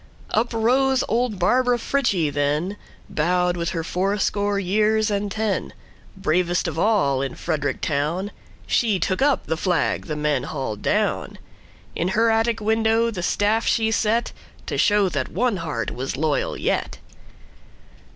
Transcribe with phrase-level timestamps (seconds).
[0.31, 2.75] Up rose old Barbara Frietchie then,
[3.07, 5.73] Bowed with her fourscore years and ten;
[6.17, 8.31] Bravest of all in Frederick town,
[8.65, 11.37] She took up the flag the men hauled down;
[11.95, 14.31] In her attic window the staff she set,
[14.65, 16.97] To show that one heart was loyal yet.